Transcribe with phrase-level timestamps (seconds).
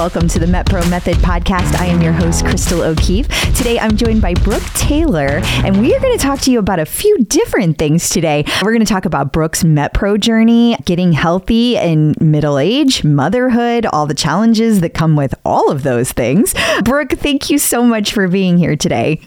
[0.00, 1.78] welcome to the MetPro Method podcast.
[1.78, 3.28] I am your host, Crystal O'Keefe.
[3.54, 6.78] Today I'm joined by Brooke Taylor, and we are going to talk to you about
[6.78, 8.46] a few different things today.
[8.62, 14.06] We're going to talk about Brooke's MetPro journey, getting healthy in middle age, motherhood, all
[14.06, 16.54] the challenges that come with all of those things.
[16.82, 19.20] Brooke, thank you so much for being here today.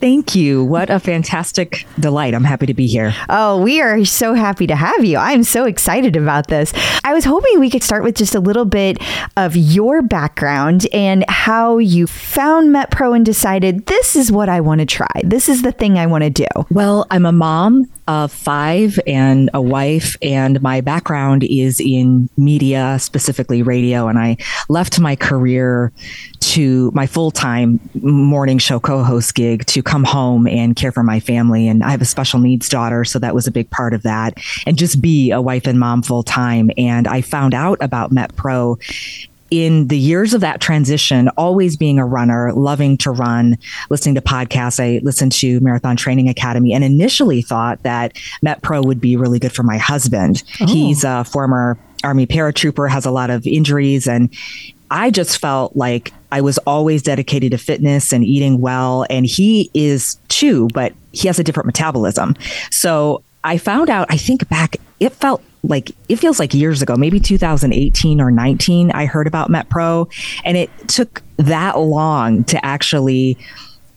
[0.00, 0.62] Thank you.
[0.64, 2.34] What a fantastic delight.
[2.34, 3.14] I'm happy to be here.
[3.28, 5.16] Oh, we are so happy to have you.
[5.16, 6.72] I'm so excited about this.
[7.02, 8.98] I was hoping we could start with just a little bit
[9.36, 14.80] of your background and how you found MetPro and decided this is what I want
[14.80, 15.22] to try.
[15.24, 16.46] This is the thing I want to do.
[16.70, 22.98] Well, I'm a mom of five and a wife, and my background is in media,
[23.00, 24.08] specifically radio.
[24.08, 24.36] And I
[24.68, 25.92] left my career
[26.40, 31.02] to my full time morning show co host gig to come home and care for
[31.02, 31.68] my family.
[31.68, 34.38] And I have a special needs daughter, so that was a big part of that.
[34.66, 36.70] And just be a wife and mom full time.
[36.76, 38.78] And I found out about MetPro
[39.64, 43.56] in the years of that transition, always being a runner, loving to run,
[43.90, 49.00] listening to podcasts, I listened to Marathon Training Academy and initially thought that MetPro would
[49.00, 50.42] be really good for my husband.
[50.60, 50.66] Oh.
[50.66, 54.32] He's a former Army paratrooper, has a lot of injuries, and
[54.90, 59.06] I just felt like I was always dedicated to fitness and eating well.
[59.10, 62.36] And he is too, but he has a different metabolism.
[62.70, 66.96] So I found out, I think back, it felt like it feels like years ago,
[66.96, 70.10] maybe 2018 or 19, I heard about MetPro.
[70.44, 73.38] And it took that long to actually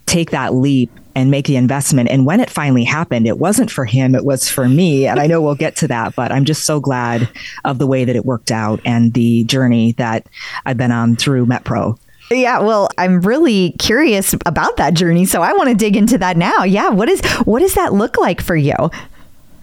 [0.06, 2.10] take that leap and make the investment.
[2.10, 5.08] And when it finally happened, it wasn't for him, it was for me.
[5.08, 7.30] And I know we'll get to that, but I'm just so glad
[7.66, 10.28] of the way that it worked out and the journey that
[10.66, 11.98] I've been on through MetPro.
[12.32, 16.38] Yeah, well, I'm really curious about that journey, so I want to dig into that
[16.38, 16.64] now.
[16.64, 18.76] Yeah, what is what does that look like for you?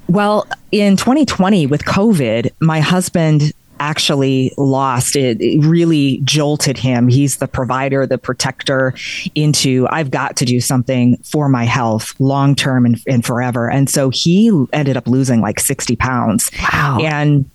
[0.09, 7.09] Well, in 2020 with COVID, my husband actually lost it, it, really jolted him.
[7.09, 8.95] He's the provider the protector
[9.35, 13.71] into i've got to do something for my health long term and, and forever.
[13.71, 16.51] And so he ended up losing like 60 pounds.
[16.73, 16.99] Wow.
[17.03, 17.51] And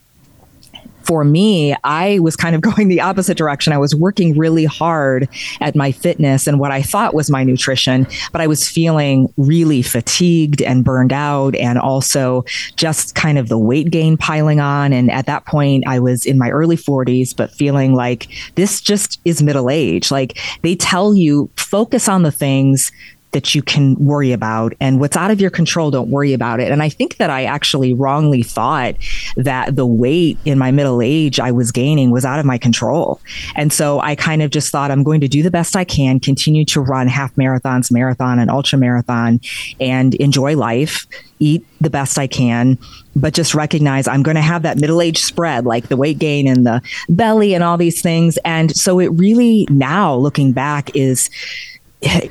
[1.12, 3.74] for me, I was kind of going the opposite direction.
[3.74, 5.28] I was working really hard
[5.60, 9.82] at my fitness and what I thought was my nutrition, but I was feeling really
[9.82, 12.46] fatigued and burned out and also
[12.78, 14.94] just kind of the weight gain piling on.
[14.94, 19.20] And at that point, I was in my early 40s, but feeling like this just
[19.26, 20.12] is middle age.
[20.12, 22.90] Like they tell you focus on the things
[23.32, 26.72] that you can worry about and what's out of your control don't worry about it
[26.72, 28.96] and i think that i actually wrongly thought
[29.36, 33.20] that the weight in my middle age i was gaining was out of my control
[33.56, 36.20] and so i kind of just thought i'm going to do the best i can
[36.20, 39.40] continue to run half marathons marathon and ultra marathon
[39.80, 41.08] and enjoy life
[41.40, 42.78] eat the best i can
[43.16, 46.48] but just recognize I'm going to have that middle age spread, like the weight gain
[46.48, 48.38] and the belly and all these things.
[48.46, 51.30] And so it really now looking back is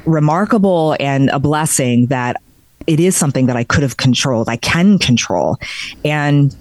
[0.04, 2.41] remarkable and a blessing that
[2.86, 4.48] it is something that I could have controlled.
[4.48, 5.58] I can control.
[6.04, 6.56] And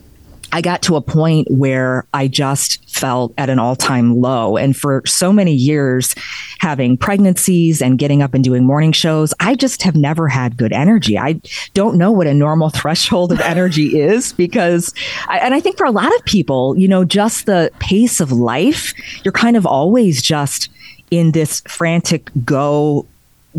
[0.52, 4.58] I got to a point where I just felt at an all time low.
[4.58, 6.16] And for so many years,
[6.60, 10.74] having pregnancies and getting up and doing morning shows, I just have never had good
[10.74, 11.18] energy.
[11.18, 11.40] I
[11.74, 14.94] don't know what a normal threshold of energy is because,
[15.28, 18.32] I, and I think for a lot of people, you know, just the pace of
[18.32, 18.94] life,
[19.24, 20.70] you're kind of always just
[21.12, 23.06] in this frantic go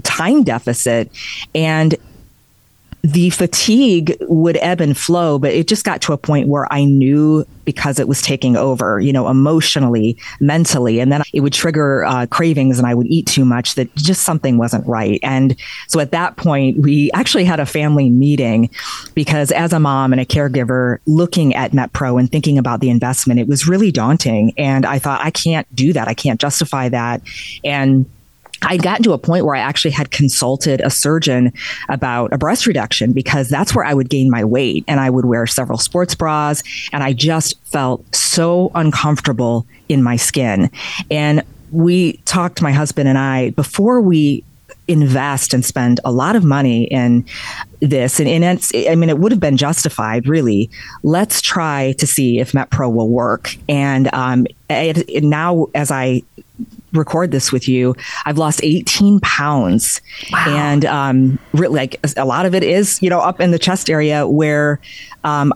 [0.02, 1.10] time deficit.
[1.54, 1.94] And
[3.02, 6.84] the fatigue would ebb and flow, but it just got to a point where I
[6.84, 12.04] knew because it was taking over, you know, emotionally, mentally, and then it would trigger
[12.04, 15.20] uh, cravings and I would eat too much that just something wasn't right.
[15.22, 15.56] And
[15.86, 18.70] so at that point, we actually had a family meeting
[19.14, 23.40] because as a mom and a caregiver looking at MetPro and thinking about the investment,
[23.40, 24.52] it was really daunting.
[24.58, 26.08] And I thought, I can't do that.
[26.08, 27.22] I can't justify that.
[27.64, 28.06] And
[28.62, 31.52] I'd gotten to a point where I actually had consulted a surgeon
[31.88, 35.24] about a breast reduction because that's where I would gain my weight and I would
[35.24, 36.62] wear several sports bras
[36.92, 40.70] and I just felt so uncomfortable in my skin.
[41.10, 41.42] And
[41.72, 44.44] we talked, my husband and I, before we
[44.88, 47.24] invest and spend a lot of money in
[47.80, 50.68] this and, and it's i mean it would have been justified really
[51.04, 56.20] let's try to see if metpro will work and um, it, it now as i
[56.92, 57.94] record this with you,
[58.26, 60.00] I've lost 18 pounds.
[60.32, 60.44] Wow.
[60.48, 63.90] And um, really, like a lot of it is, you know, up in the chest
[63.90, 64.80] area where
[65.24, 65.52] um,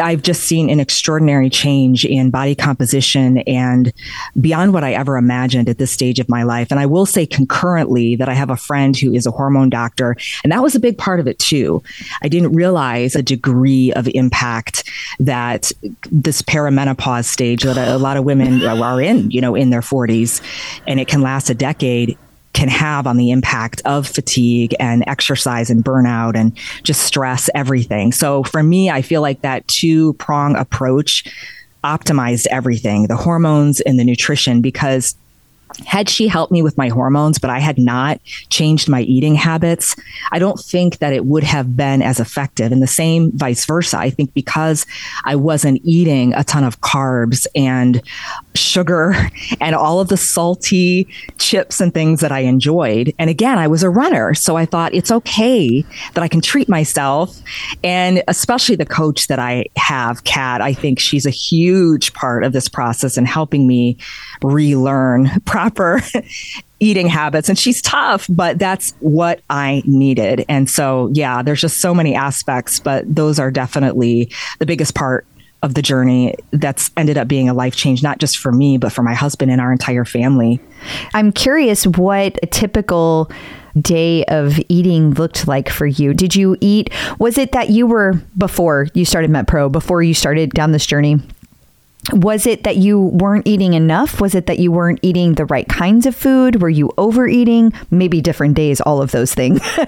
[0.00, 3.92] I've just seen an extraordinary change in body composition and
[4.40, 6.68] beyond what I ever imagined at this stage of my life.
[6.70, 10.16] And I will say concurrently that I have a friend who is a hormone doctor,
[10.42, 11.82] and that was a big part of it too.
[12.22, 14.90] I didn't realize a degree of impact
[15.20, 15.72] that
[16.10, 20.40] this perimenopause stage that a, lot of women are in, you know, in their 40s,
[20.86, 22.16] and it can last a decade
[22.56, 28.12] can have on the impact of fatigue and exercise and burnout and just stress, everything.
[28.12, 31.24] So for me, I feel like that two prong approach
[31.84, 35.14] optimized everything the hormones and the nutrition because
[35.84, 38.20] had she helped me with my hormones, but I had not
[38.50, 39.94] changed my eating habits,
[40.32, 42.72] I don't think that it would have been as effective.
[42.72, 43.98] And the same vice versa.
[43.98, 44.86] I think because
[45.24, 48.02] I wasn't eating a ton of carbs and
[48.54, 49.14] sugar
[49.60, 51.08] and all of the salty
[51.38, 53.12] chips and things that I enjoyed.
[53.18, 54.34] And again, I was a runner.
[54.34, 55.84] So I thought it's okay
[56.14, 57.36] that I can treat myself.
[57.84, 62.52] And especially the coach that I have, Kat, I think she's a huge part of
[62.52, 63.96] this process and helping me
[64.42, 66.00] relearn proper
[66.80, 71.78] eating habits and she's tough but that's what i needed and so yeah there's just
[71.78, 75.26] so many aspects but those are definitely the biggest part
[75.62, 78.92] of the journey that's ended up being a life change not just for me but
[78.92, 80.60] for my husband and our entire family
[81.14, 83.30] i'm curious what a typical
[83.80, 86.14] day of eating looked like for you.
[86.14, 86.90] Did you eat?
[87.18, 91.20] Was it that you were before you started MetPro, before you started down this journey?
[92.12, 94.20] Was it that you weren't eating enough?
[94.20, 96.62] Was it that you weren't eating the right kinds of food?
[96.62, 97.72] Were you overeating?
[97.90, 99.60] Maybe different days, all of those things.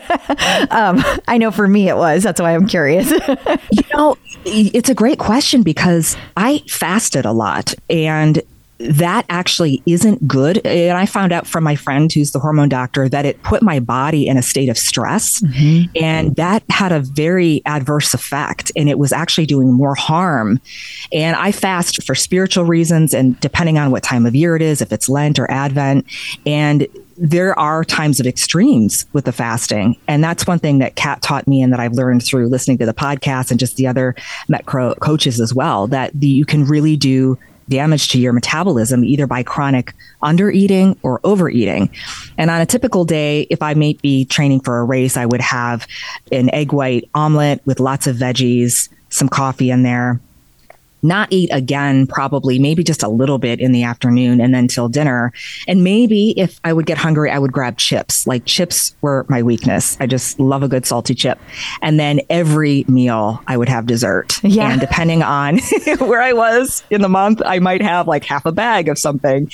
[0.71, 2.23] um, I know for me it was.
[2.23, 3.11] That's why I'm curious.
[3.71, 8.43] you know, it's a great question because I fasted a lot and
[8.79, 10.65] that actually isn't good.
[10.65, 13.81] And I found out from my friend who's the hormone doctor that it put my
[13.81, 15.41] body in a state of stress.
[15.41, 15.91] Mm-hmm.
[15.97, 18.71] And that had a very adverse effect.
[18.77, 20.61] And it was actually doing more harm.
[21.13, 24.81] And I fast for spiritual reasons and depending on what time of year it is,
[24.81, 26.07] if it's Lent or Advent.
[26.47, 26.87] And
[27.17, 29.97] there are times of extremes with the fasting.
[30.07, 32.87] And that's one thing that Kat taught me and that I've learned through listening to
[32.87, 34.15] the podcast and just the other
[34.47, 37.37] Metpro coaches as well, that the, you can really do
[37.69, 41.91] damage to your metabolism either by chronic undereating or overeating.
[42.37, 45.41] And on a typical day, if I may be training for a race, I would
[45.41, 45.87] have
[46.33, 50.21] an egg white omelet with lots of veggies, some coffee in there,
[51.03, 54.89] not eat again, probably maybe just a little bit in the afternoon and then till
[54.89, 55.33] dinner.
[55.67, 58.27] And maybe if I would get hungry, I would grab chips.
[58.27, 59.97] Like chips were my weakness.
[60.01, 61.39] I just love a good salty chip.
[61.83, 64.43] And then every meal I would have dessert.
[64.43, 64.71] Yeah.
[64.71, 65.59] And depending on
[65.99, 69.51] where I was in the month, I might have like half a bag of something.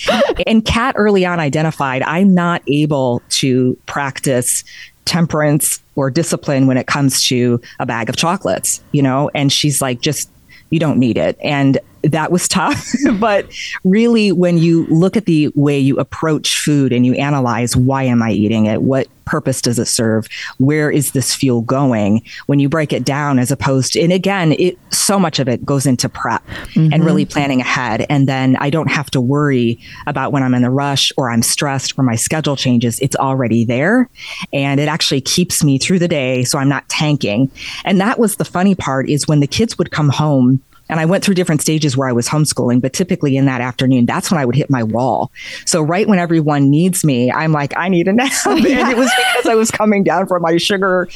[0.47, 4.65] and Kat early on identified I'm not able to practice
[5.05, 9.31] temperance or discipline when it comes to a bag of chocolates, you know?
[9.35, 10.31] And she's like, just
[10.75, 11.39] you don't need it.
[11.41, 12.87] And that was tough.
[13.19, 13.51] but
[13.85, 18.23] really, when you look at the way you approach food and you analyze why am
[18.23, 18.83] I eating it?
[18.83, 20.29] What purpose does it serve?
[20.59, 22.23] Where is this fuel going?
[22.47, 25.65] When you break it down, as opposed to, and again, it so much of it
[25.65, 26.93] goes into prep mm-hmm.
[26.93, 28.07] and really planning ahead.
[28.09, 31.43] And then I don't have to worry about when I'm in the rush or I'm
[31.43, 32.99] stressed or my schedule changes.
[33.01, 34.09] It's already there.
[34.53, 36.45] And it actually keeps me through the day.
[36.45, 37.51] So I'm not tanking.
[37.85, 41.05] And that was the funny part is when the kids would come home and I
[41.05, 44.39] went through different stages where I was homeschooling, but typically in that afternoon, that's when
[44.39, 45.33] I would hit my wall.
[45.65, 48.33] So right when everyone needs me, I'm like, I need a nap.
[48.47, 51.09] and it was because I was coming down from my sugar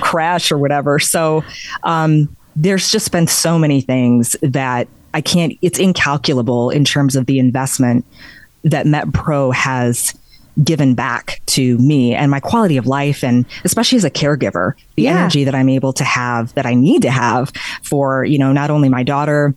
[0.00, 0.98] crash or whatever.
[0.98, 1.44] So
[1.82, 7.26] um, there's just been so many things that I can't, it's incalculable in terms of
[7.26, 8.04] the investment
[8.62, 10.14] that MetPro has
[10.62, 15.02] given back to me and my quality of life and especially as a caregiver the
[15.02, 15.18] yeah.
[15.18, 17.50] energy that i'm able to have that i need to have
[17.82, 19.54] for you know not only my daughter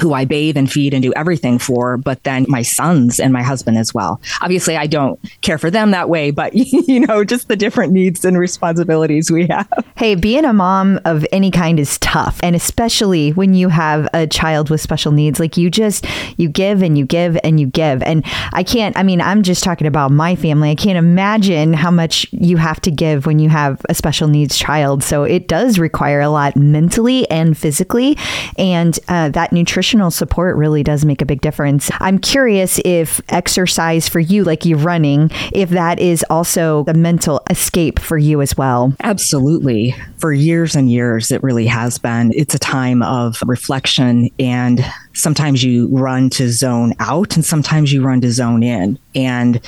[0.00, 3.42] who I bathe and feed and do everything for, but then my sons and my
[3.42, 4.20] husband as well.
[4.40, 8.24] Obviously, I don't care for them that way, but you know, just the different needs
[8.24, 9.68] and responsibilities we have.
[9.96, 14.26] Hey, being a mom of any kind is tough, and especially when you have a
[14.26, 15.38] child with special needs.
[15.38, 16.06] Like you just
[16.38, 18.96] you give and you give and you give, and I can't.
[18.96, 20.70] I mean, I'm just talking about my family.
[20.70, 24.56] I can't imagine how much you have to give when you have a special needs
[24.56, 25.02] child.
[25.02, 28.16] So it does require a lot mentally and physically,
[28.56, 31.90] and uh, that nutrition nutritional support really does make a big difference.
[31.98, 37.40] I'm curious if exercise for you, like you running, if that is also a mental
[37.50, 38.94] escape for you as well.
[39.02, 39.92] Absolutely.
[40.18, 42.30] For years and years, it really has been.
[42.32, 44.84] It's a time of reflection and
[45.14, 49.00] sometimes you run to zone out and sometimes you run to zone in.
[49.16, 49.60] And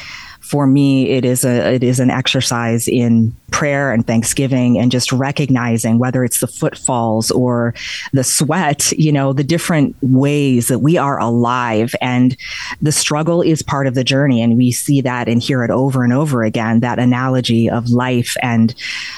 [0.45, 5.11] for me, it is a it is an exercise in prayer and thanksgiving and just
[5.11, 7.73] recognizing whether it's the footfalls or
[8.13, 12.37] the sweat, you know, the different ways that we are alive and
[12.83, 14.43] the struggle is part of the journey.
[14.43, 18.37] And we see that and hear it over and over again, that analogy of life
[18.43, 18.75] and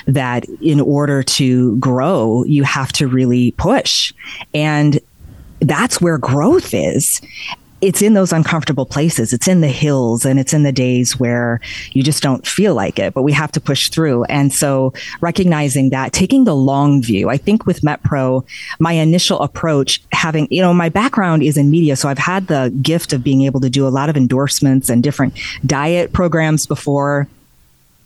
[0.06, 4.12] that in order to grow, you have to really push.
[4.54, 5.00] And
[5.60, 7.20] that's where growth is
[7.80, 9.32] it's in those uncomfortable places.
[9.32, 11.60] It's in the hills and it's in the days where
[11.92, 14.24] you just don't feel like it, but we have to push through.
[14.24, 18.44] And so recognizing that, taking the long view, I think with MetPro,
[18.78, 21.96] my initial approach, having, you know, my background is in media.
[21.96, 25.02] So I've had the gift of being able to do a lot of endorsements and
[25.02, 27.28] different diet programs before.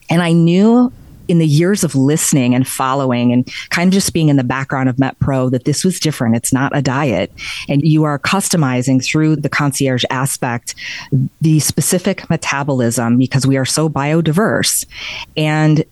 [0.09, 0.93] And I knew
[1.31, 4.89] in the years of listening and following and kind of just being in the background
[4.89, 6.35] of MetPro that this was different.
[6.35, 7.33] It's not a diet.
[7.69, 10.75] And you are customizing through the concierge aspect
[11.41, 14.85] the specific metabolism because we are so biodiverse.
[15.37, 15.85] And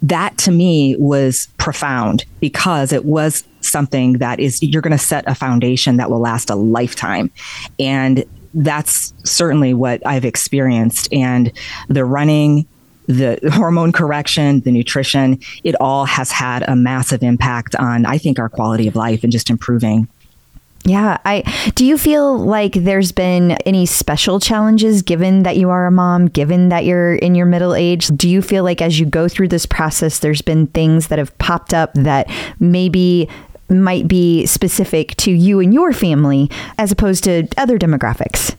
[0.00, 5.24] that to me was profound because it was something that is you're going to set
[5.26, 7.32] a foundation that will last a lifetime
[7.80, 11.52] and that's certainly what I've experienced and
[11.88, 12.66] the running
[13.08, 18.38] the hormone correction, the nutrition, it all has had a massive impact on, I think,
[18.38, 20.08] our quality of life and just improving.
[20.84, 21.42] Yeah, I
[21.74, 26.28] do you feel like there's been any special challenges given that you are a mom,
[26.28, 28.08] given that you're in your middle age?
[28.08, 31.36] Do you feel like as you go through this process there's been things that have
[31.38, 33.28] popped up that maybe
[33.68, 38.54] might be specific to you and your family as opposed to other demographics?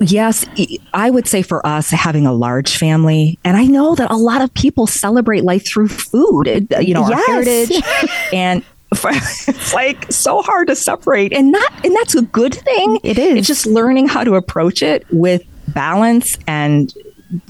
[0.00, 0.46] Yes,
[0.94, 4.40] I would say for us having a large family, and I know that a lot
[4.40, 7.12] of people celebrate life through food, uh, you know, yes.
[7.12, 7.82] our heritage,
[8.32, 12.98] and it's like so hard to separate, and not, and that's a good thing.
[13.04, 13.36] It is.
[13.36, 16.92] It's just learning how to approach it with balance and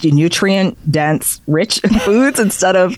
[0.03, 2.97] nutrient dense, rich foods instead of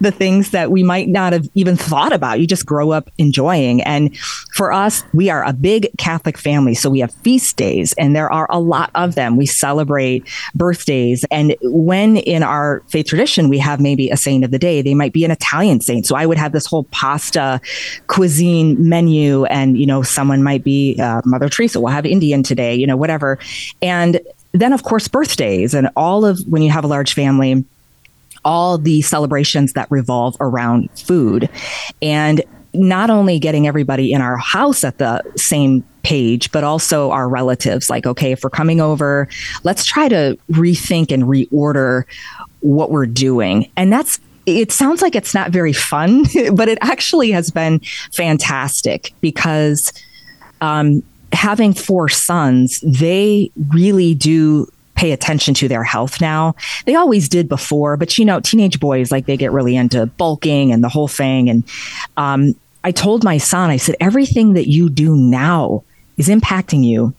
[0.00, 2.40] the things that we might not have even thought about.
[2.40, 3.82] You just grow up enjoying.
[3.82, 4.16] And
[4.54, 6.74] for us, we are a big Catholic family.
[6.74, 9.36] So we have feast days, and there are a lot of them.
[9.36, 11.24] We celebrate birthdays.
[11.30, 14.94] And when in our faith tradition, we have maybe a saint of the day, they
[14.94, 16.06] might be an Italian saint.
[16.06, 17.60] So I would have this whole pasta
[18.06, 22.74] cuisine menu, and, you know, someone might be uh, Mother Teresa, we'll have Indian today,
[22.74, 23.38] you know, whatever.
[23.80, 24.20] And
[24.52, 27.64] then, of course, birthdays and all of when you have a large family,
[28.44, 31.48] all the celebrations that revolve around food.
[32.00, 32.42] And
[32.74, 37.90] not only getting everybody in our house at the same page, but also our relatives.
[37.90, 39.28] Like, okay, if we're coming over,
[39.62, 42.04] let's try to rethink and reorder
[42.60, 43.70] what we're doing.
[43.76, 47.80] And that's it sounds like it's not very fun, but it actually has been
[48.12, 49.92] fantastic because
[50.60, 56.54] um, having four sons, they really do pay attention to their health now.
[56.84, 60.72] They always did before, but you know, teenage boys like they get really into bulking
[60.72, 61.48] and the whole thing.
[61.48, 61.64] And
[62.16, 65.82] um, I told my son, I said, everything that you do now
[66.18, 67.14] is impacting you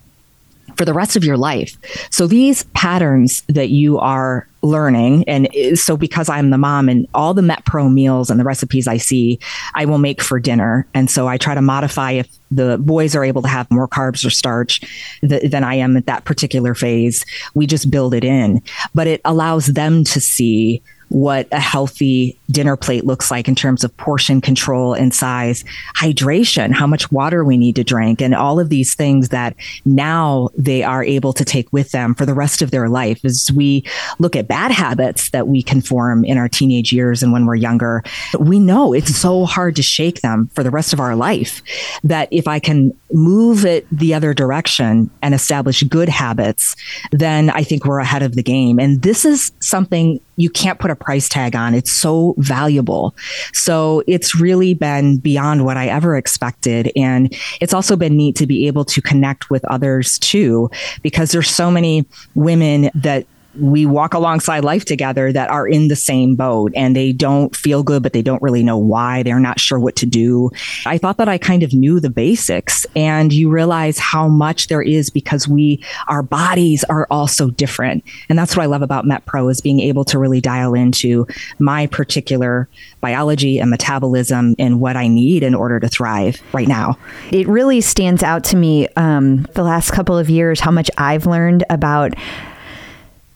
[0.75, 1.77] for the rest of your life.
[2.11, 7.33] So these patterns that you are learning, and so because I'm the mom and all
[7.33, 9.39] the MetPro meals and the recipes I see,
[9.75, 10.87] I will make for dinner.
[10.93, 14.25] And so I try to modify if the boys are able to have more carbs
[14.25, 14.81] or starch
[15.27, 17.25] th- than I am at that particular phase.
[17.53, 18.61] We just build it in,
[18.93, 20.81] but it allows them to see
[21.13, 25.63] what a healthy dinner plate looks like in terms of portion control and size,
[25.95, 29.55] hydration, how much water we need to drink, and all of these things that
[29.85, 33.23] now they are able to take with them for the rest of their life.
[33.23, 33.83] As we
[34.17, 37.55] look at bad habits that we can form in our teenage years and when we're
[37.55, 38.03] younger,
[38.39, 41.61] we know it's so hard to shake them for the rest of our life
[42.03, 46.75] that if I can move it the other direction and establish good habits,
[47.11, 48.79] then I think we're ahead of the game.
[48.79, 51.73] And this is something you can't put a price tag on.
[51.73, 53.15] It's so valuable.
[53.53, 56.91] So it's really been beyond what I ever expected.
[56.95, 60.69] And it's also been neat to be able to connect with others too,
[61.01, 62.05] because there's so many
[62.35, 63.25] women that
[63.59, 67.83] we walk alongside life together that are in the same boat and they don't feel
[67.83, 69.23] good, but they don't really know why.
[69.23, 70.49] They're not sure what to do.
[70.85, 74.81] I thought that I kind of knew the basics and you realize how much there
[74.81, 78.03] is because we, our bodies are all so different.
[78.29, 81.27] And that's what I love about MetPro is being able to really dial into
[81.59, 82.67] my particular
[83.01, 86.97] biology and metabolism and what I need in order to thrive right now.
[87.31, 91.25] It really stands out to me um, the last couple of years how much I've
[91.25, 92.13] learned about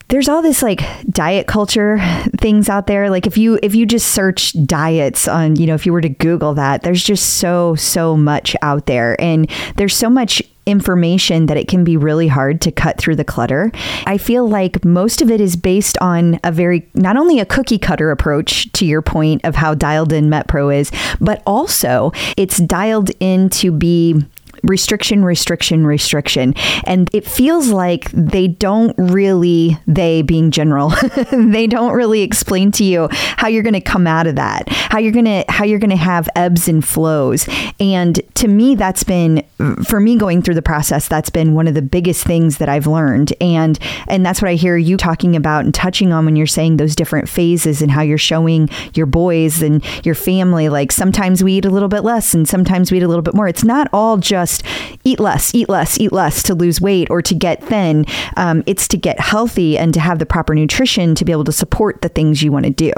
[0.09, 1.99] there's all this like diet culture
[2.37, 5.85] things out there like if you if you just search diets on you know if
[5.85, 10.09] you were to google that there's just so so much out there and there's so
[10.09, 13.71] much information that it can be really hard to cut through the clutter.
[14.05, 17.79] I feel like most of it is based on a very, not only a cookie
[17.79, 23.11] cutter approach to your point of how dialed in MetPro is, but also it's dialed
[23.21, 24.25] in to be
[24.63, 26.53] restriction, restriction, restriction.
[26.85, 30.89] And it feels like they don't really, they being general,
[31.31, 34.99] they don't really explain to you how you're going to come out of that, how
[34.99, 37.47] you're going to, how you're going to have ebbs and flows.
[37.79, 39.45] And to me, that's been,
[39.87, 42.87] for me going through the process, that's been one of the biggest things that I've
[42.87, 43.33] learned.
[43.41, 46.77] And, and that's what I hear you talking about and touching on when you're saying
[46.77, 51.53] those different phases and how you're showing your boys and your family, like sometimes we
[51.53, 53.47] eat a little bit less and sometimes we eat a little bit more.
[53.47, 54.63] It's not all just just
[55.03, 58.05] eat less, eat less, eat less to lose weight or to get thin.
[58.35, 61.51] Um, it's to get healthy and to have the proper nutrition to be able to
[61.51, 62.93] support the things you want to do.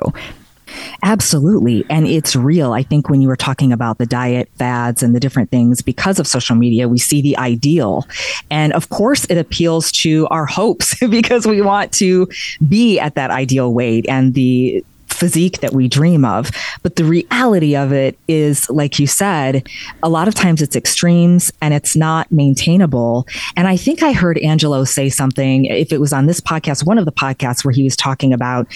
[1.01, 1.83] Absolutely.
[1.89, 2.73] And it's real.
[2.73, 6.19] I think when you were talking about the diet fads and the different things, because
[6.19, 8.07] of social media, we see the ideal.
[8.51, 12.27] And of course, it appeals to our hopes because we want to
[12.67, 14.85] be at that ideal weight and the
[15.19, 16.49] physique that we dream of.
[16.81, 19.67] But the reality of it is, like you said,
[20.01, 23.27] a lot of times it's extremes and it's not maintainable.
[23.55, 26.97] And I think I heard Angelo say something, if it was on this podcast, one
[26.97, 28.67] of the podcasts where he was talking about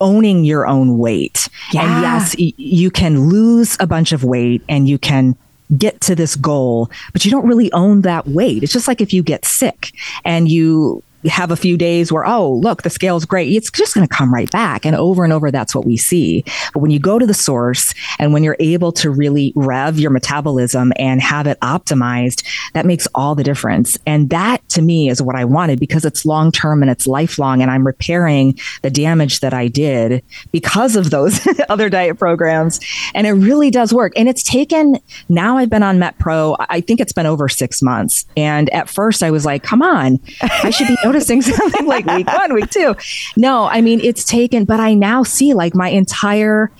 [0.00, 1.48] owning your own weight.
[1.72, 1.82] Yeah.
[1.82, 5.36] And yes, y- you can lose a bunch of weight and you can
[5.76, 8.62] get to this goal, but you don't really own that weight.
[8.62, 9.92] It's just like if you get sick
[10.24, 13.52] and you have a few days where, oh, look, the scale's great.
[13.52, 14.86] It's just going to come right back.
[14.86, 16.44] And over and over, that's what we see.
[16.72, 20.10] But when you go to the source and when you're able to really rev your
[20.10, 23.98] metabolism and have it optimized, that makes all the difference.
[24.06, 27.60] And that to me is what I wanted because it's long term and it's lifelong.
[27.60, 32.80] And I'm repairing the damage that I did because of those other diet programs.
[33.14, 34.12] And it really does work.
[34.16, 34.98] And it's taken,
[35.28, 38.24] now I've been on MetPro, I think it's been over six months.
[38.36, 42.26] And at first I was like, come on, I should be noticing something like week
[42.32, 42.94] one, week two.
[43.36, 46.70] No, I mean, it's taken, but I now see like my entire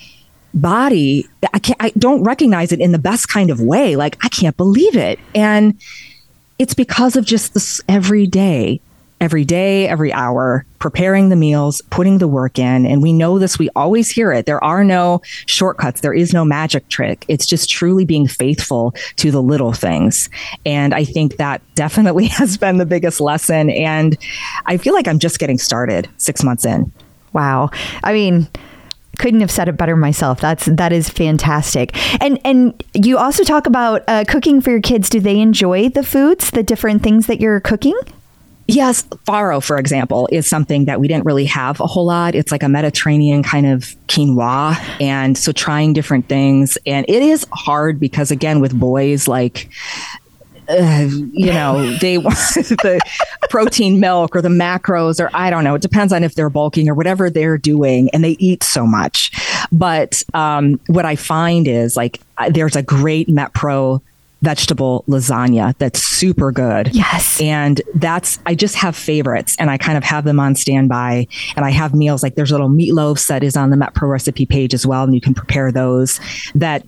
[0.54, 1.28] body.
[1.52, 3.96] I can't, I don't recognize it in the best kind of way.
[3.96, 5.18] Like, I can't believe it.
[5.34, 5.80] And
[6.58, 8.80] it's because of just this every day
[9.20, 12.86] every day, every hour, preparing the meals, putting the work in.
[12.86, 14.46] And we know this, we always hear it.
[14.46, 17.24] There are no shortcuts, there is no magic trick.
[17.28, 20.30] It's just truly being faithful to the little things.
[20.64, 23.70] And I think that definitely has been the biggest lesson.
[23.70, 24.16] And
[24.66, 26.90] I feel like I'm just getting started six months in.
[27.32, 27.70] Wow.
[28.02, 28.48] I mean,
[29.18, 30.40] couldn't have said it better myself.
[30.40, 31.94] That's that is fantastic.
[32.22, 35.10] And and you also talk about uh, cooking for your kids.
[35.10, 37.98] Do they enjoy the foods, the different things that you're cooking?
[38.70, 42.36] Yes, farro, for example, is something that we didn't really have a whole lot.
[42.36, 44.76] It's like a Mediterranean kind of quinoa.
[45.00, 46.78] And so trying different things.
[46.86, 49.68] And it is hard because, again, with boys, like,
[50.68, 53.00] uh, you know, they want the
[53.48, 55.74] protein milk or the macros, or I don't know.
[55.74, 59.32] It depends on if they're bulking or whatever they're doing, and they eat so much.
[59.72, 64.00] But um, what I find is like there's a great MetPro
[64.42, 66.94] vegetable lasagna that's super good.
[66.94, 67.40] Yes.
[67.40, 71.26] And that's, I just have favorites and I kind of have them on standby.
[71.56, 74.74] And I have meals like there's little meatloafs that is on the MetPro recipe page
[74.74, 75.04] as well.
[75.04, 76.20] And you can prepare those
[76.54, 76.86] that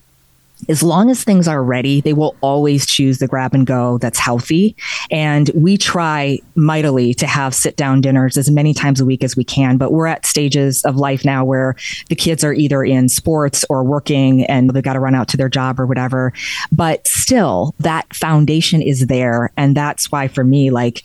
[0.69, 4.19] as long as things are ready, they will always choose the grab and go that's
[4.19, 4.77] healthy.
[5.11, 9.37] And we try mightily to have sit down dinners as many times a week as
[9.37, 9.77] we can.
[9.77, 11.77] But we're at stages of life now where
[12.09, 15.37] the kids are either in sports or working and they've got to run out to
[15.37, 16.33] their job or whatever.
[16.71, 19.51] But still, that foundation is there.
[19.57, 21.03] And that's why for me, like,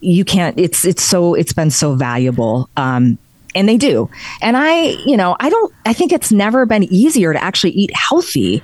[0.00, 3.18] you can't it's it's so it's been so valuable um
[3.54, 4.08] and they do.
[4.42, 7.94] And I, you know, I don't, I think it's never been easier to actually eat
[7.94, 8.62] healthy.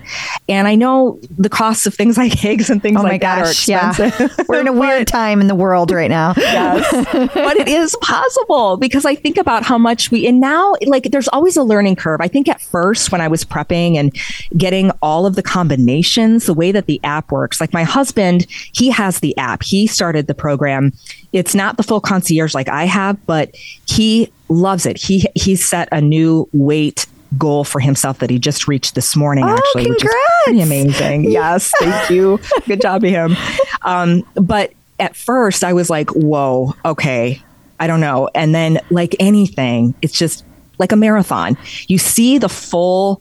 [0.48, 3.82] And I know the costs of things like eggs and things oh like gosh, that
[3.82, 4.38] are expensive.
[4.38, 4.44] Yeah.
[4.48, 6.34] We're in a weird time in the world right now.
[6.36, 6.90] yes.
[7.12, 11.28] but it is possible because I think about how much we, and now, like, there's
[11.28, 12.20] always a learning curve.
[12.20, 14.14] I think at first when I was prepping and
[14.56, 18.90] getting all of the combinations, the way that the app works, like my husband, he
[18.90, 20.92] has the app, he started the program.
[21.34, 23.54] It's not the full concierge like I have, but
[23.88, 24.96] he loves it.
[24.96, 29.42] He he set a new weight goal for himself that he just reached this morning,
[29.44, 30.04] oh, actually, congrats.
[30.04, 31.24] which is pretty amazing.
[31.30, 32.38] yes, thank you.
[32.66, 33.36] Good job to him.
[33.82, 37.42] Um, but at first, I was like, "Whoa, okay,
[37.80, 40.44] I don't know." And then, like anything, it's just
[40.78, 41.56] like a marathon.
[41.88, 43.20] You see the full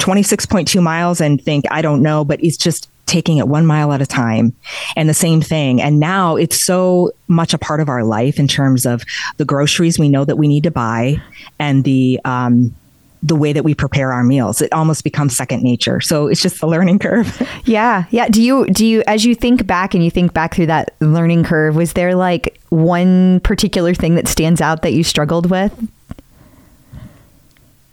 [0.00, 4.02] 26.2 miles and think, "I don't know," but it's just taking it one mile at
[4.02, 4.52] a time
[4.96, 5.80] and the same thing.
[5.80, 9.02] And now it's so much a part of our life in terms of
[9.36, 11.22] the groceries we know that we need to buy
[11.58, 12.74] and the, um,
[13.22, 14.60] the way that we prepare our meals.
[14.60, 16.00] It almost becomes second nature.
[16.00, 17.42] So it's just the learning curve.
[17.64, 18.04] Yeah.
[18.10, 18.28] Yeah.
[18.28, 21.42] Do you, do you, as you think back and you think back through that learning
[21.42, 25.72] curve, was there like one particular thing that stands out that you struggled with?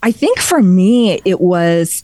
[0.04, 2.04] I think for me, it was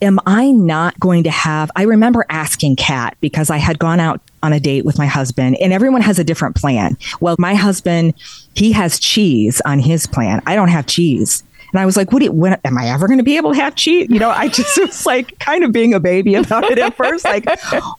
[0.00, 1.70] am I not going to have?
[1.76, 5.56] I remember asking Kat because I had gone out on a date with my husband
[5.60, 6.96] and everyone has a different plan.
[7.20, 8.14] Well, my husband,
[8.54, 10.42] he has cheese on his plan.
[10.46, 11.44] I don't have cheese.
[11.72, 13.74] And I was like, what, you, am I ever going to be able to have
[13.74, 14.08] cheese?
[14.10, 17.24] You know, I just was like kind of being a baby about it at first.
[17.24, 17.46] Like,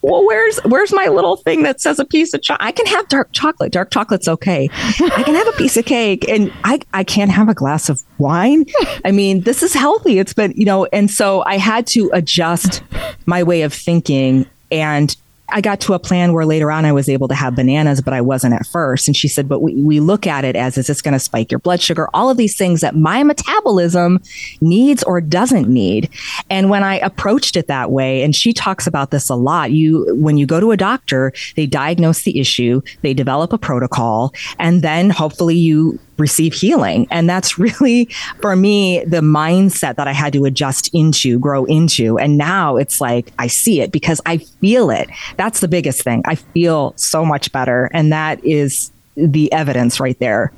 [0.01, 2.67] well, where's, where's my little thing that says a piece of chocolate?
[2.67, 3.71] I can have dark chocolate.
[3.71, 4.69] Dark chocolate's okay.
[4.73, 8.01] I can have a piece of cake and I, I can't have a glass of
[8.17, 8.65] wine.
[9.03, 10.19] I mean, this is healthy.
[10.19, 12.83] It's been, you know, and so I had to adjust
[13.25, 15.15] my way of thinking and
[15.53, 18.13] I got to a plan where later on I was able to have bananas, but
[18.13, 19.07] I wasn't at first.
[19.07, 21.51] And she said, but we, we look at it as is this going to spike
[21.51, 22.09] your blood sugar?
[22.13, 24.19] All of these things that my metabolism
[24.61, 26.09] needs or doesn't need.
[26.49, 30.15] And when I approached it that way, and she talks about this a lot, you
[30.15, 34.81] when you go to a doctor, they diagnose the issue, they develop a protocol, and
[34.81, 37.07] then hopefully you receive healing.
[37.11, 38.05] And that's really,
[38.41, 42.17] for me, the mindset that I had to adjust into, grow into.
[42.17, 45.09] And now it's like I see it because I feel it.
[45.37, 46.21] That's the biggest thing.
[46.25, 47.89] I feel so much better.
[47.93, 50.51] And that is the evidence right there.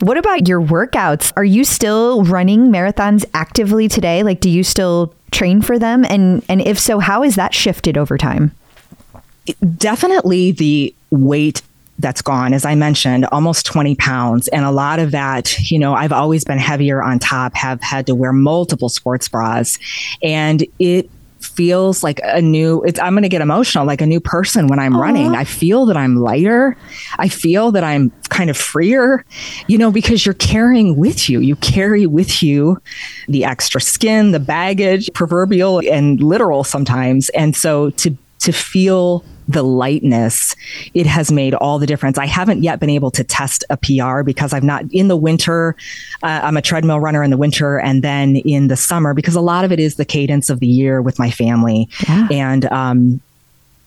[0.00, 1.32] What about your workouts?
[1.36, 4.22] Are you still running marathons actively today?
[4.24, 6.04] Like, do you still train for them?
[6.04, 8.52] And, and if so, how has that shifted over time?
[9.76, 11.62] Definitely the weight
[11.98, 14.48] that's gone, as I mentioned, almost 20 pounds.
[14.48, 18.06] And a lot of that, you know, I've always been heavier on top, have had
[18.06, 19.78] to wear multiple sports bras.
[20.22, 21.10] And it
[21.44, 24.78] feels like a new it's i'm going to get emotional like a new person when
[24.78, 25.00] i'm Aww.
[25.00, 26.76] running i feel that i'm lighter
[27.18, 29.24] i feel that i'm kind of freer
[29.68, 32.80] you know because you're carrying with you you carry with you
[33.28, 39.62] the extra skin the baggage proverbial and literal sometimes and so to to feel the
[39.62, 40.56] lightness,
[40.94, 42.16] it has made all the difference.
[42.18, 45.76] I haven't yet been able to test a PR because I've not in the winter.
[46.22, 49.40] Uh, I'm a treadmill runner in the winter and then in the summer because a
[49.40, 51.88] lot of it is the cadence of the year with my family.
[52.08, 52.28] Yeah.
[52.30, 53.20] And um,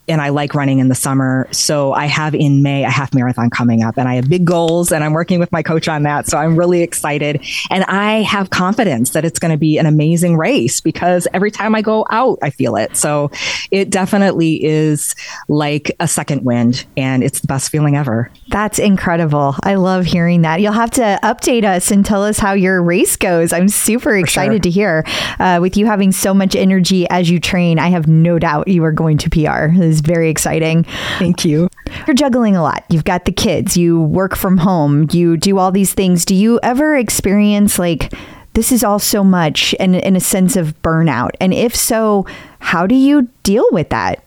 [0.08, 1.48] and I like running in the summer.
[1.52, 4.91] So I have in May a half marathon coming up and I have big goals
[4.91, 6.28] and I'm working with my coach on that.
[6.28, 7.46] So I'm really excited.
[7.70, 11.76] And I have confidence that it's going to be an amazing race because every time
[11.76, 12.96] I go out, I feel it.
[12.96, 13.32] So
[13.72, 15.15] it definitely is
[15.48, 18.32] like a second wind and it's the best feeling ever.
[18.48, 19.56] That's incredible.
[19.63, 20.62] I love hearing that.
[20.62, 23.52] You'll have to update us and tell us how your race goes.
[23.52, 24.60] I'm super excited sure.
[24.60, 25.04] to hear.
[25.39, 28.84] Uh, with you having so much energy as you train, I have no doubt you
[28.84, 29.67] are going to PR
[29.98, 30.84] is very exciting.
[31.20, 31.70] Thank you.
[32.06, 32.86] You're juggling a lot.
[32.90, 36.26] You've got the kids, you work from home, you do all these things.
[36.26, 38.14] Do you ever experience like,
[38.54, 41.32] this is all so much and in a sense of burnout?
[41.40, 42.26] And if so,
[42.60, 44.24] how do you deal with that?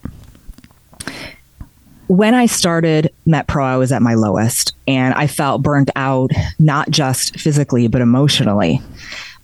[2.07, 6.91] When I started MetPro, I was at my lowest and I felt burnt out, not
[6.91, 8.81] just physically, but emotionally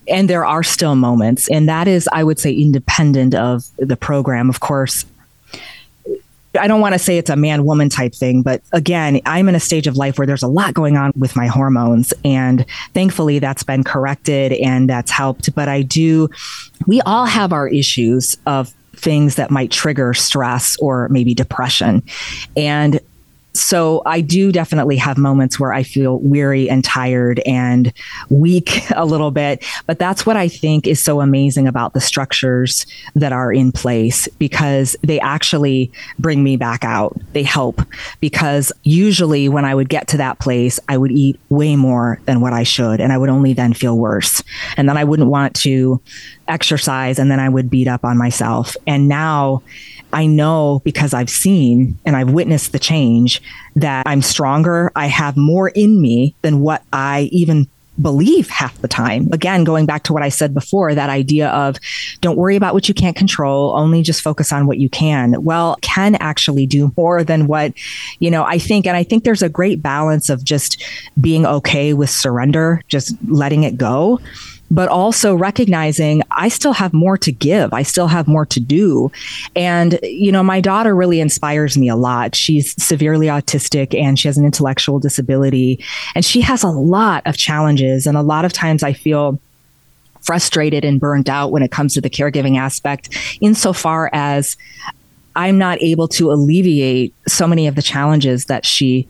[0.09, 4.49] and there are still moments and that is i would say independent of the program
[4.49, 5.05] of course
[6.57, 9.55] I don't want to say it's a man woman type thing, but again, I'm in
[9.55, 12.13] a stage of life where there's a lot going on with my hormones.
[12.25, 12.65] And
[12.95, 15.55] thankfully, that's been corrected and that's helped.
[15.55, 16.29] But I do,
[16.87, 22.03] we all have our issues of things that might trigger stress or maybe depression.
[22.57, 23.01] And
[23.59, 27.93] so I do definitely have moments where I feel weary and tired and
[28.31, 29.65] weak a little bit.
[29.87, 34.29] But that's what I think is so amazing about the structures that are in place
[34.39, 37.19] because they actually bring me back out.
[37.33, 37.81] They help
[38.21, 42.41] because usually when I would get to that place, I would eat way more than
[42.41, 43.01] what I should.
[43.01, 44.43] And I would only then feel worse.
[44.77, 46.01] And then I wouldn't want to
[46.49, 48.77] exercise and then I would beat up on myself.
[48.87, 49.63] And now,
[50.13, 53.43] I know because I've seen and I've witnessed the change
[53.75, 54.93] that I'm stronger.
[54.97, 57.69] I have more in me than what I even
[58.01, 59.29] believe half the time.
[59.33, 61.77] Again, going back to what I said before, that idea of
[62.21, 65.43] don't worry about what you can't control, only just focus on what you can.
[65.43, 67.73] Well, can actually do more than what,
[68.19, 68.87] you know, I think.
[68.87, 70.85] And I think there's a great balance of just
[71.21, 74.21] being okay with surrender, just letting it go
[74.71, 77.73] but also recognizing I still have more to give.
[77.73, 79.13] I still have more to do.
[79.55, 82.35] And, you know, my daughter really inspires me a lot.
[82.35, 87.37] She's severely autistic and she has an intellectual disability and she has a lot of
[87.37, 88.07] challenges.
[88.07, 89.41] And a lot of times I feel
[90.21, 94.57] frustrated and burned out when it comes to the caregiving aspect, insofar as
[95.37, 99.07] I'm not able to alleviate so many of the challenges that she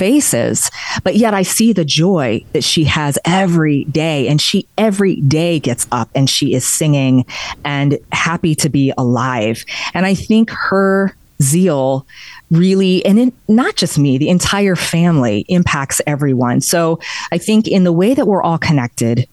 [0.00, 0.70] faces,
[1.04, 4.28] but yet I see the joy that she has every day.
[4.28, 7.26] And she every day gets up and she is singing
[7.66, 9.62] and happy to be alive.
[9.92, 12.06] And I think her zeal
[12.50, 16.62] really, and it, not just me, the entire family impacts everyone.
[16.62, 16.98] So
[17.30, 19.28] I think in the way that we're all connected,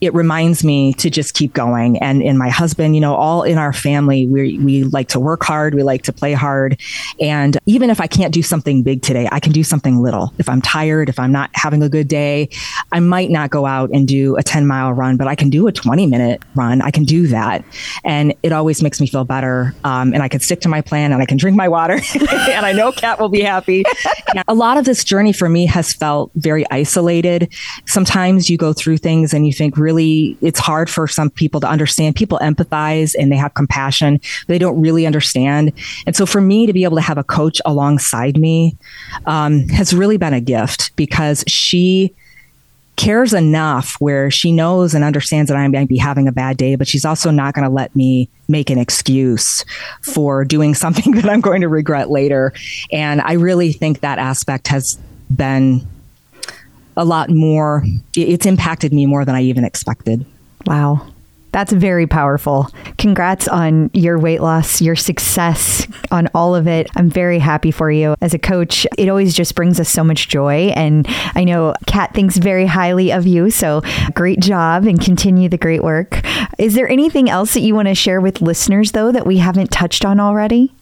[0.00, 1.98] it reminds me to just keep going.
[1.98, 5.42] And in my husband, you know, all in our family, we we like to work
[5.44, 6.80] hard, we like to play hard,
[7.20, 10.32] and even if I can't do something big today, I can do something little.
[10.38, 12.48] If I'm tired, if I'm not having a good day,
[12.92, 15.66] I might not go out and do a 10 mile run, but I can do
[15.66, 16.82] a 20 minute run.
[16.82, 17.64] I can do that,
[18.04, 19.74] and it always makes me feel better.
[19.84, 22.66] Um, and I can stick to my plan, and I can drink my water, and
[22.66, 23.84] I know Kat will be happy.
[24.48, 27.52] a lot of this journey for me has felt very isolated.
[27.86, 31.68] Sometimes you go through things and you think really it's hard for some people to
[31.68, 32.16] understand.
[32.16, 34.18] People empathize and they have compassion.
[34.18, 35.72] but They don't really understand.
[36.06, 38.76] And so for me to be able to have a coach alongside me
[39.26, 42.14] um, has really been a gift because she
[42.96, 46.76] cares enough where she knows and understands that I might be having a bad day,
[46.76, 49.64] but she's also not going to let me make an excuse
[50.02, 52.52] for doing something that I'm going to regret later.
[52.90, 54.98] And I really think that aspect has
[55.34, 55.86] been
[56.96, 57.84] a lot more.
[58.16, 60.24] It's impacted me more than I even expected.
[60.66, 61.06] Wow.
[61.52, 62.68] That's very powerful.
[62.98, 66.86] Congrats on your weight loss, your success on all of it.
[66.96, 68.14] I'm very happy for you.
[68.20, 70.72] As a coach, it always just brings us so much joy.
[70.76, 73.48] And I know Kat thinks very highly of you.
[73.48, 73.80] So
[74.12, 76.20] great job and continue the great work.
[76.58, 79.70] Is there anything else that you want to share with listeners, though, that we haven't
[79.70, 80.74] touched on already?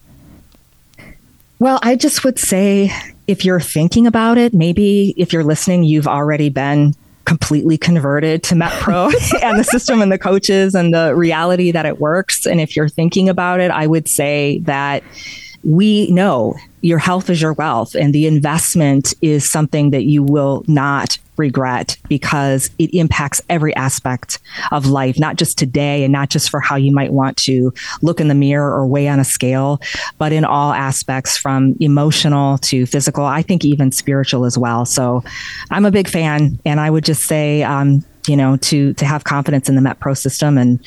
[1.61, 2.90] Well, I just would say
[3.26, 8.54] if you're thinking about it, maybe if you're listening, you've already been completely converted to
[8.54, 12.46] MetPro and the system and the coaches and the reality that it works.
[12.46, 15.02] And if you're thinking about it, I would say that
[15.64, 20.62] we know your health is your wealth and the investment is something that you will
[20.66, 24.38] not regret because it impacts every aspect
[24.70, 27.72] of life, not just today and not just for how you might want to
[28.03, 29.81] look in the mirror or weigh on a scale,
[30.18, 34.85] but in all aspects from emotional to physical, I think even spiritual as well.
[34.85, 35.24] So
[35.70, 39.24] I'm a big fan and I would just say, um, you know, to, to have
[39.24, 40.79] confidence in the MetPro system and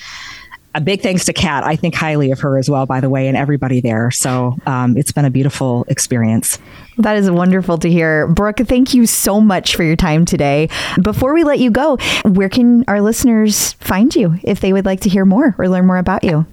[0.78, 1.64] a big thanks to Kat.
[1.64, 4.12] I think highly of her as well, by the way, and everybody there.
[4.12, 6.60] So um, it's been a beautiful experience.
[7.00, 8.28] That is wonderful to hear.
[8.28, 10.70] Brooke, thank you so much for your time today.
[11.02, 15.02] Before we let you go, where can our listeners find you if they would like
[15.02, 16.46] to hear more or learn more about you?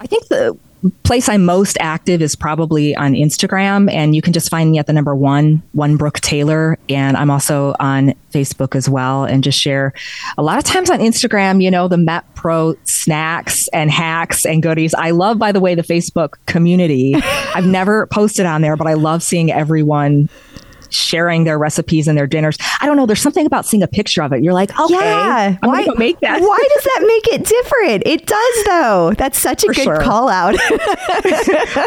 [0.00, 0.58] I think the
[1.02, 4.86] place I'm most active is probably on Instagram, and you can just find me at
[4.86, 6.78] the number one, one Brooke Taylor.
[6.88, 9.92] And I'm also on Facebook as well, and just share
[10.36, 14.62] a lot of times on Instagram, you know, the Met Pro snacks and hacks and
[14.62, 14.94] goodies.
[14.94, 17.14] I love, by the way, the Facebook community.
[17.54, 20.28] I've never posted on there, but I love seeing everyone
[20.90, 22.56] sharing their recipes and their dinners.
[22.80, 23.06] I don't know.
[23.06, 24.42] There's something about seeing a picture of it.
[24.42, 25.58] You're like, okay, yeah.
[25.62, 26.40] I'm why, gonna make that.
[26.40, 28.02] why does that make it different?
[28.06, 29.14] It does, though.
[29.16, 30.00] That's such a for good sure.
[30.00, 30.54] call out.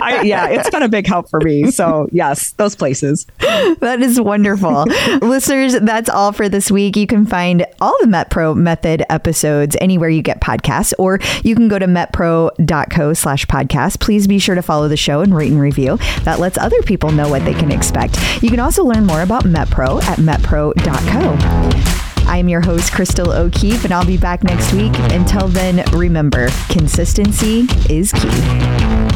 [0.01, 1.71] I, yeah, it's been a big help for me.
[1.71, 3.25] So yes, those places.
[3.39, 4.83] That is wonderful,
[5.21, 5.73] listeners.
[5.79, 6.95] That's all for this week.
[6.95, 11.67] You can find all the MetPro Method episodes anywhere you get podcasts, or you can
[11.67, 13.99] go to metpro.co/slash podcast.
[13.99, 15.97] Please be sure to follow the show and rate and review.
[16.23, 18.17] That lets other people know what they can expect.
[18.43, 22.29] You can also learn more about MetPro at metpro.co.
[22.29, 24.93] I'm your host, Crystal O'Keefe, and I'll be back next week.
[25.11, 29.10] Until then, remember consistency is key.